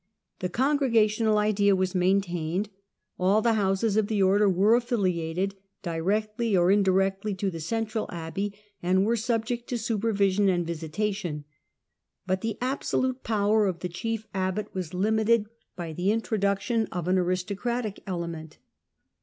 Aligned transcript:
The 0.39 0.49
congregational 0.49 1.37
idea 1.37 1.75
was 1.75 1.93
maintained: 1.93 2.69
all 3.19 3.39
the 3.39 3.53
houses 3.53 3.97
of 3.97 4.07
the 4.07 4.23
Order 4.23 4.49
were 4.49 4.73
affiliated, 4.73 5.53
directly 5.83 6.57
or 6.57 6.71
indirectly, 6.71 7.35
to 7.35 7.51
the 7.51 7.59
central 7.59 8.09
abbey, 8.09 8.51
and 8.81 9.05
were 9.05 9.15
subject 9.15 9.69
to 9.69 9.77
supervision 9.77 10.49
and 10.49 10.65
visitation; 10.65 11.45
but 12.25 12.41
the 12.41 12.57
absolute 12.61 13.21
power 13.21 13.67
of 13.67 13.81
the 13.81 13.89
chief 13.89 14.25
abbot 14.33 14.73
was 14.73 14.95
limited 14.95 15.45
by 15.75 15.93
the 15.93 16.11
introduction 16.11 16.87
of 16.87 17.07
an 17.07 17.19
aristocratic 17.19 18.01
element. 18.07 18.57